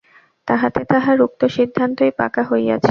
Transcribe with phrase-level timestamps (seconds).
[0.47, 2.79] তাহাতে তাঁহার উক্ত সিদ্ধান্তই পাকা হইয়াছে।